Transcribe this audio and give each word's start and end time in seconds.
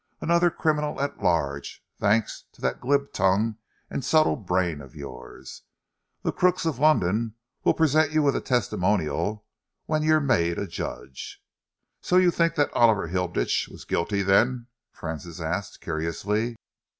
Another 0.19 0.49
criminal 0.49 0.99
at 0.99 1.21
large, 1.21 1.85
thanks 1.99 2.45
to 2.53 2.61
that 2.61 2.81
glib 2.81 3.13
tongue 3.13 3.57
and 3.87 4.03
subtle 4.03 4.35
brain 4.35 4.81
of 4.81 4.95
yours. 4.95 5.61
The 6.23 6.31
crooks 6.31 6.65
of 6.65 6.79
London 6.79 7.35
will 7.63 7.75
present 7.75 8.11
you 8.11 8.23
with 8.23 8.35
a 8.35 8.41
testimonial 8.41 9.45
when 9.85 10.01
you're 10.01 10.19
made 10.19 10.57
a 10.57 10.65
judge." 10.65 11.43
"So 12.01 12.17
you 12.17 12.31
think 12.31 12.55
that 12.55 12.73
Oliver 12.73 13.09
Hilditch 13.09 13.67
was 13.69 13.85
guilty, 13.85 14.23
then?" 14.23 14.65
Francis 14.91 15.39
asked 15.39 15.81
curiously. 15.81 16.55